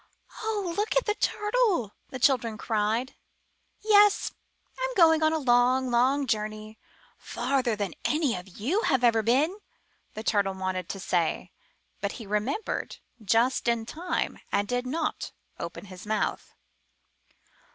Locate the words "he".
12.13-12.25